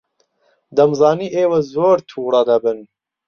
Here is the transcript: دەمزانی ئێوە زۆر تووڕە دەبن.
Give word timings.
دەمزانی 0.77 1.33
ئێوە 1.35 1.59
زۆر 1.73 1.97
تووڕە 2.09 2.41
دەبن. 2.49 2.77